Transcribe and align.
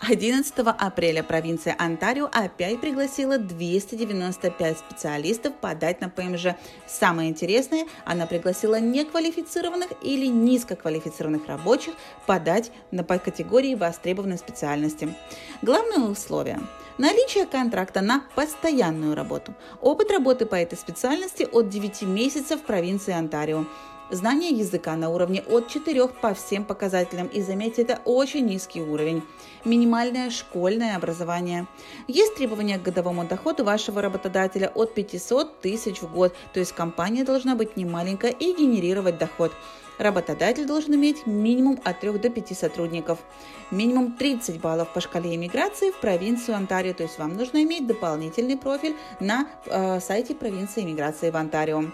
11 0.00 0.52
апреля 0.58 1.22
провинция 1.22 1.74
Онтарио 1.78 2.28
опять 2.30 2.80
пригласила 2.80 3.38
295 3.38 4.78
специалистов 4.78 5.54
подать 5.54 6.00
на 6.00 6.10
ПМЖ. 6.10 6.56
Самое 6.86 7.30
интересное, 7.30 7.86
она 8.04 8.26
пригласила 8.26 8.78
неквалифицированных 8.78 9.90
или 10.02 10.26
низкоквалифицированных 10.26 11.46
рабочих 11.46 11.94
подать 12.26 12.70
на 12.90 13.02
по 13.02 13.18
категории 13.18 13.74
востребованной 13.74 14.36
специальности. 14.36 15.14
Главное 15.62 16.00
условие– 16.10 16.60
наличие 16.98 17.46
контракта 17.46 18.02
на 18.02 18.24
постоянную 18.34 19.14
работу. 19.14 19.54
Опыт 19.80 20.10
работы 20.10 20.44
по 20.44 20.56
этой 20.56 20.76
специальности 20.76 21.48
от 21.50 21.70
9 21.70 22.02
месяцев 22.02 22.60
в 22.60 22.64
провинции 22.64 23.14
Онтарио. 23.14 23.64
Знание 24.10 24.50
языка 24.50 24.96
на 24.96 25.08
уровне 25.08 25.42
от 25.48 25.68
4 25.68 26.08
по 26.08 26.34
всем 26.34 26.64
показателям. 26.64 27.26
И 27.26 27.40
заметьте, 27.40 27.82
это 27.82 28.00
очень 28.04 28.44
низкий 28.44 28.82
уровень. 28.82 29.22
Минимальное 29.64 30.28
школьное 30.28 30.96
образование. 30.96 31.66
Есть 32.06 32.34
требования 32.34 32.78
к 32.78 32.82
годовому 32.82 33.24
доходу 33.24 33.64
вашего 33.64 34.02
работодателя 34.02 34.70
от 34.74 34.94
500 34.94 35.60
тысяч 35.60 36.02
в 36.02 36.12
год. 36.12 36.34
То 36.52 36.60
есть 36.60 36.72
компания 36.72 37.24
должна 37.24 37.54
быть 37.54 37.78
не 37.78 37.86
маленькая 37.86 38.30
и 38.30 38.54
генерировать 38.54 39.16
доход. 39.16 39.52
Работодатель 39.98 40.66
должен 40.66 40.94
иметь 40.96 41.26
минимум 41.26 41.80
от 41.82 42.00
3 42.00 42.18
до 42.18 42.28
5 42.28 42.58
сотрудников. 42.58 43.20
Минимум 43.70 44.12
30 44.12 44.60
баллов 44.60 44.92
по 44.92 45.00
шкале 45.00 45.34
иммиграции 45.34 45.90
в 45.90 46.00
провинцию 46.00 46.56
Онтарио. 46.56 46.92
То 46.92 47.04
есть 47.04 47.18
вам 47.18 47.36
нужно 47.38 47.62
иметь 47.62 47.86
дополнительный 47.86 48.58
профиль 48.58 48.96
на 49.18 49.46
э, 49.64 49.98
сайте 50.00 50.34
провинции 50.34 50.82
иммиграции 50.82 51.30
в 51.30 51.36
Онтарио. 51.36 51.84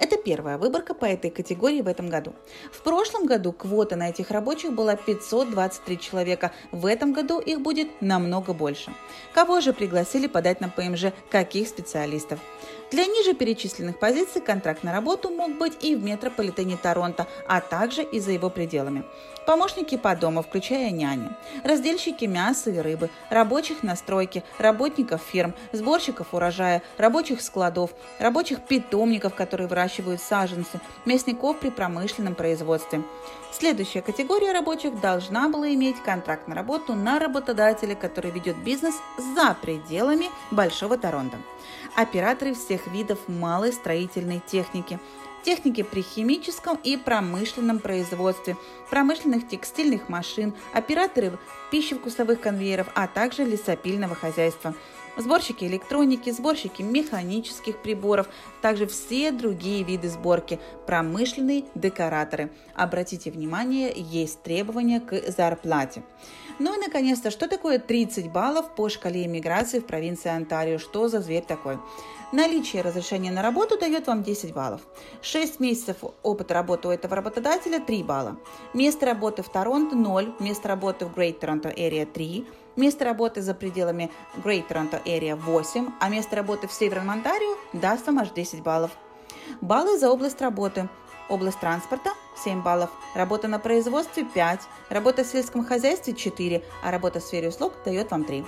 Это 0.00 0.16
первая 0.16 0.56
выборка 0.56 0.94
по 0.94 1.04
этой 1.04 1.30
категории 1.30 1.82
в 1.82 1.86
этом 1.86 2.08
году. 2.08 2.32
В 2.72 2.80
прошлом 2.80 3.26
году 3.26 3.52
квота 3.52 3.96
на 3.96 4.08
этих 4.08 4.30
рабочих 4.30 4.72
была 4.72 4.96
523 4.96 5.98
человека. 6.00 6.52
В 6.72 6.86
этом 6.86 7.12
году 7.12 7.38
их 7.38 7.60
будет 7.60 8.00
намного 8.00 8.54
больше. 8.54 8.94
Кого 9.34 9.60
же 9.60 9.74
пригласили 9.74 10.26
подать 10.26 10.62
на 10.62 10.70
ПМЖ? 10.70 11.12
Каких 11.30 11.68
специалистов? 11.68 12.40
Для 12.90 13.04
ниже 13.06 13.34
перечисленных 13.34 14.00
позиций 14.00 14.40
контракт 14.40 14.82
на 14.82 14.92
работу 14.92 15.30
мог 15.30 15.56
быть 15.58 15.84
и 15.84 15.94
в 15.94 16.02
метрополитене 16.02 16.76
Торонто, 16.76 17.28
а 17.46 17.60
также 17.60 18.02
и 18.02 18.18
за 18.18 18.32
его 18.32 18.50
пределами. 18.50 19.04
Помощники 19.46 19.96
по 19.96 20.16
дому, 20.16 20.42
включая 20.42 20.90
няни, 20.90 21.28
раздельщики 21.62 22.24
мяса 22.24 22.70
и 22.70 22.78
рыбы, 22.78 23.08
рабочих 23.30 23.82
на 23.82 23.94
стройке, 23.94 24.42
работников 24.58 25.22
ферм, 25.22 25.54
сборщиков 25.72 26.34
урожая, 26.34 26.82
рабочих 26.98 27.42
складов, 27.42 27.92
рабочих 28.18 28.60
питомников, 28.66 29.34
которые 29.34 29.68
выращивают 29.68 29.89
саженцы, 30.18 30.80
мясников 31.04 31.58
при 31.58 31.70
промышленном 31.70 32.34
производстве. 32.34 33.02
Следующая 33.52 34.02
категория 34.02 34.52
рабочих 34.52 35.00
должна 35.00 35.48
была 35.48 35.68
иметь 35.74 36.02
контракт 36.02 36.48
на 36.48 36.54
работу 36.54 36.94
на 36.94 37.18
работодателя, 37.18 37.94
который 37.94 38.30
ведет 38.30 38.56
бизнес 38.58 38.94
за 39.18 39.56
пределами 39.60 40.26
Большого 40.50 40.96
Торонто. 40.96 41.36
Операторы 41.96 42.54
всех 42.54 42.86
видов 42.86 43.18
малой 43.28 43.72
строительной 43.72 44.40
техники– 44.46 44.98
техники 45.42 45.82
при 45.82 46.02
химическом 46.02 46.78
и 46.82 46.96
промышленном 46.96 47.78
производстве, 47.78 48.56
промышленных 48.90 49.48
текстильных 49.48 50.08
машин, 50.08 50.54
операторы 50.72 51.38
пищевкусовых 51.70 52.40
конвейеров, 52.40 52.88
а 52.94 53.06
также 53.06 53.44
лесопильного 53.44 54.14
хозяйства 54.14 54.74
сборщики 55.16 55.64
электроники, 55.64 56.30
сборщики 56.30 56.82
механических 56.82 57.80
приборов, 57.82 58.28
также 58.62 58.86
все 58.86 59.30
другие 59.32 59.82
виды 59.82 60.08
сборки, 60.08 60.58
промышленные 60.86 61.64
декораторы. 61.74 62.50
Обратите 62.74 63.30
внимание, 63.30 63.92
есть 63.94 64.42
требования 64.42 65.00
к 65.00 65.30
зарплате. 65.30 66.02
Ну 66.58 66.76
и, 66.76 66.78
наконец-то, 66.78 67.30
что 67.30 67.48
такое 67.48 67.78
30 67.78 68.30
баллов 68.30 68.74
по 68.74 68.88
шкале 68.88 69.24
иммиграции 69.24 69.80
в 69.80 69.86
провинции 69.86 70.30
Онтарио? 70.30 70.78
Что 70.78 71.08
за 71.08 71.20
зверь 71.20 71.44
такой? 71.44 71.78
Наличие 72.32 72.82
разрешения 72.82 73.32
на 73.32 73.42
работу 73.42 73.76
дает 73.76 74.06
вам 74.06 74.22
10 74.22 74.52
баллов. 74.52 74.82
6 75.22 75.58
месяцев 75.58 75.96
опыта 76.22 76.54
работы 76.54 76.86
у 76.86 76.90
этого 76.92 77.16
работодателя 77.16 77.80
3 77.80 78.02
балла. 78.04 78.36
Место 78.72 79.06
работы 79.06 79.42
в 79.42 79.48
Торонто 79.48 79.96
0, 79.96 80.34
место 80.38 80.68
работы 80.68 81.06
в 81.06 81.16
Great 81.16 81.40
Toronto 81.40 81.74
Area 81.74 82.06
3, 82.06 82.46
место 82.80 83.04
работы 83.04 83.42
за 83.42 83.54
пределами 83.54 84.10
Great 84.42 84.66
Toronto 84.68 85.02
Area 85.04 85.36
8, 85.36 85.90
а 86.00 86.08
место 86.08 86.36
работы 86.36 86.66
в 86.66 86.72
Северном 86.72 87.10
Онтарио 87.10 87.56
даст 87.72 88.06
вам 88.06 88.18
аж 88.18 88.30
10 88.30 88.62
баллов. 88.62 88.90
Баллы 89.60 89.98
за 89.98 90.10
область 90.10 90.40
работы. 90.40 90.88
Область 91.28 91.60
транспорта 91.60 92.10
7 92.42 92.60
баллов, 92.60 92.90
работа 93.14 93.46
на 93.46 93.60
производстве 93.60 94.24
5, 94.24 94.60
работа 94.88 95.22
в 95.22 95.28
сельском 95.28 95.64
хозяйстве 95.64 96.12
4, 96.12 96.64
а 96.82 96.90
работа 96.90 97.20
в 97.20 97.22
сфере 97.22 97.50
услуг 97.50 97.72
дает 97.84 98.10
вам 98.10 98.24
3. 98.24 98.44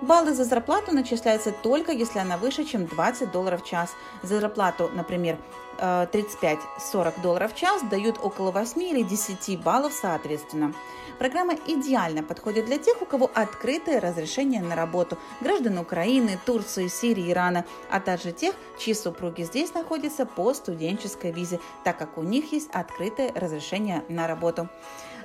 Баллы 0.00 0.32
за 0.32 0.44
зарплату 0.44 0.92
начисляются 0.92 1.50
только, 1.50 1.90
если 1.90 2.20
она 2.20 2.36
выше, 2.36 2.64
чем 2.64 2.86
20 2.86 3.32
долларов 3.32 3.62
в 3.62 3.66
час. 3.66 3.90
За 4.22 4.38
зарплату, 4.40 4.90
например, 4.94 5.38
35-40 5.78 6.58
э, 6.92 7.12
долларов 7.20 7.52
в 7.52 7.56
час 7.56 7.82
дают 7.90 8.16
около 8.22 8.52
8 8.52 8.80
или 8.80 9.02
10 9.02 9.60
баллов 9.60 9.92
соответственно. 9.92 10.72
Программа 11.18 11.54
идеально 11.66 12.22
подходит 12.22 12.66
для 12.66 12.78
тех, 12.78 13.02
у 13.02 13.06
кого 13.06 13.28
открытое 13.34 13.98
разрешение 13.98 14.62
на 14.62 14.76
работу, 14.76 15.18
граждан 15.40 15.78
Украины, 15.78 16.38
Турции, 16.46 16.86
Сирии, 16.86 17.32
Ирана, 17.32 17.64
а 17.90 17.98
также 17.98 18.30
тех, 18.30 18.54
чьи 18.78 18.94
супруги 18.94 19.42
здесь 19.42 19.74
находятся 19.74 20.26
по 20.26 20.54
студенческой 20.54 21.32
визе, 21.32 21.58
так 21.82 21.98
как 21.98 22.18
у 22.18 22.22
них 22.22 22.52
есть 22.52 22.70
открытое 22.72 23.32
разрешение 23.34 24.04
на 24.08 24.28
работу. 24.28 24.68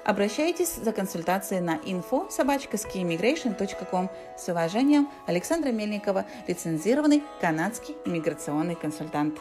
Обращайтесь 0.03 0.75
за 0.75 0.91
консультацией 0.91 1.61
на 1.61 1.77
info 1.77 2.29
собачка.skiimmigration.com. 2.29 4.09
С 4.37 4.49
уважением, 4.49 5.09
Александра 5.27 5.69
Мельникова, 5.69 6.25
лицензированный 6.47 7.23
канадский 7.39 7.95
иммиграционный 8.05 8.75
консультант. 8.75 9.39